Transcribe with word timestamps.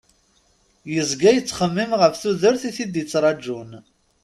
Yezga 0.93 1.31
yettxemmim 1.35 1.91
ɣef 2.01 2.13
tudert 2.21 2.61
i 2.69 2.71
t-id-ittrajun. 2.75 3.69